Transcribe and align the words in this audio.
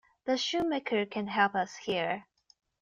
The 0.25 0.35
shoemaker 0.35 1.05
can 1.05 1.27
help 1.27 1.53
us 1.53 1.75
here. 1.75 2.25